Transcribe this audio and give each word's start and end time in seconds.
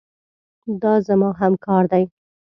دا 0.81 0.93
زما 1.07 1.29
همکار 1.41 1.83
دی. 1.91 2.03